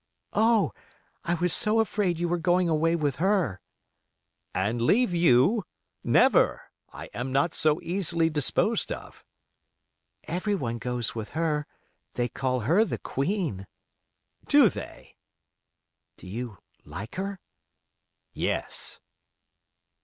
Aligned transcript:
"Oh! 0.33 0.71
I 1.23 1.35
was 1.35 1.53
so 1.53 1.79
afraid 1.79 2.19
you 2.19 2.27
were 2.27 2.39
going 2.39 2.67
away 2.67 2.95
with 2.95 3.17
her." 3.17 3.61
"And 4.51 4.81
leave 4.81 5.13
you? 5.13 5.63
Never, 6.03 6.71
I'm 6.91 7.31
not 7.31 7.53
so 7.53 7.79
easily 7.83 8.27
disposed 8.27 8.91
of." 8.91 9.23
"Everyone 10.23 10.79
goes 10.79 11.13
with 11.13 11.29
her. 11.37 11.67
They 12.15 12.27
call 12.29 12.61
her 12.61 12.83
the 12.83 12.97
Queen." 12.97 13.67
"Do 14.47 14.69
they?" 14.69 15.17
"Do 16.17 16.25
you 16.27 16.57
like 16.83 17.13
her?" 17.17 17.39
"Yes." 18.33 18.99